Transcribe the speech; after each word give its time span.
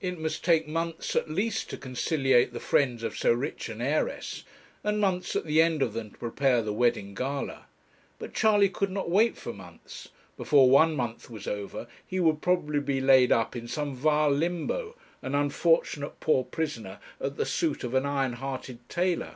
It 0.00 0.18
must 0.18 0.42
take 0.42 0.66
months 0.66 1.14
at 1.14 1.28
least 1.28 1.68
to 1.68 1.76
conciliate 1.76 2.54
the 2.54 2.60
friends 2.60 3.02
of 3.02 3.14
so 3.14 3.30
rich 3.30 3.68
an 3.68 3.82
heiress, 3.82 4.42
and 4.82 4.98
months 4.98 5.36
at 5.36 5.44
the 5.44 5.60
end 5.60 5.82
of 5.82 5.92
them 5.92 6.12
to 6.12 6.16
prepare 6.16 6.62
the 6.62 6.72
wedding 6.72 7.12
gala. 7.12 7.66
But 8.18 8.32
Charley 8.32 8.70
could 8.70 8.90
not 8.90 9.10
wait 9.10 9.36
for 9.36 9.52
months; 9.52 10.08
before 10.38 10.70
one 10.70 10.94
month 10.96 11.28
was 11.28 11.46
over 11.46 11.88
he 12.06 12.18
would 12.18 12.40
probably 12.40 12.80
be 12.80 13.02
laid 13.02 13.30
up 13.32 13.54
in 13.54 13.68
some 13.68 13.94
vile 13.94 14.30
limbo, 14.32 14.96
an 15.20 15.34
unfortunate 15.34 16.20
poor 16.20 16.42
prisoner 16.42 16.98
at 17.20 17.36
the 17.36 17.44
suit 17.44 17.84
of 17.84 17.92
an 17.92 18.06
iron 18.06 18.32
hearted 18.32 18.78
tailor. 18.88 19.34